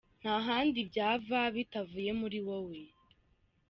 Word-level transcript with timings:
Nta 0.21 0.35
handi 0.47 0.79
byava 0.89 1.39
bitavuye 1.55 2.09
muri 2.21 2.39
wowe. 2.47 2.81